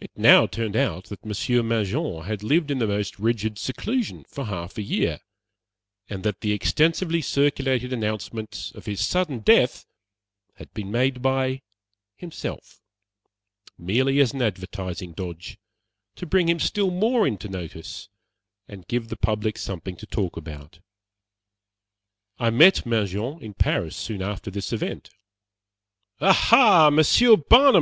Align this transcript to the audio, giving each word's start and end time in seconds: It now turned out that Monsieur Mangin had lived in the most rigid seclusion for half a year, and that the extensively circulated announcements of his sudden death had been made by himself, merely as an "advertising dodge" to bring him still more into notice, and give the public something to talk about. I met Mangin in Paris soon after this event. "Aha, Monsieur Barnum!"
It 0.00 0.12
now 0.14 0.46
turned 0.46 0.76
out 0.76 1.06
that 1.06 1.24
Monsieur 1.26 1.64
Mangin 1.64 2.22
had 2.22 2.44
lived 2.44 2.70
in 2.70 2.78
the 2.78 2.86
most 2.86 3.18
rigid 3.18 3.58
seclusion 3.58 4.22
for 4.28 4.44
half 4.46 4.78
a 4.78 4.82
year, 4.82 5.18
and 6.08 6.22
that 6.22 6.42
the 6.42 6.52
extensively 6.52 7.20
circulated 7.20 7.92
announcements 7.92 8.70
of 8.76 8.86
his 8.86 9.04
sudden 9.04 9.40
death 9.40 9.84
had 10.58 10.72
been 10.74 10.92
made 10.92 11.20
by 11.22 11.62
himself, 12.14 12.80
merely 13.76 14.20
as 14.20 14.32
an 14.32 14.42
"advertising 14.42 15.12
dodge" 15.12 15.58
to 16.14 16.24
bring 16.24 16.48
him 16.48 16.60
still 16.60 16.92
more 16.92 17.26
into 17.26 17.48
notice, 17.48 18.08
and 18.68 18.86
give 18.86 19.08
the 19.08 19.16
public 19.16 19.58
something 19.58 19.96
to 19.96 20.06
talk 20.06 20.36
about. 20.36 20.78
I 22.38 22.50
met 22.50 22.86
Mangin 22.86 23.42
in 23.42 23.54
Paris 23.54 23.96
soon 23.96 24.22
after 24.22 24.52
this 24.52 24.72
event. 24.72 25.10
"Aha, 26.20 26.90
Monsieur 26.90 27.34
Barnum!" 27.36 27.76